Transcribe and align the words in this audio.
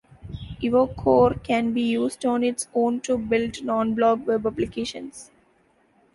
EvoCore 0.63 1.43
can 1.43 1.73
be 1.73 1.83
used 1.83 2.25
on 2.25 2.43
its 2.43 2.67
own 2.73 3.01
to 3.01 3.19
build 3.19 3.63
non-blog 3.63 4.25
web 4.25 4.47
applications. 4.47 5.29